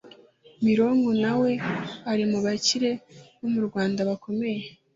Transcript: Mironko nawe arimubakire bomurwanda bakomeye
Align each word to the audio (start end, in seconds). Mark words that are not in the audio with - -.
Mironko 0.63 1.11
nawe 1.23 1.49
arimubakire 2.11 2.91
bomurwanda 3.39 3.99
bakomeye 4.09 4.61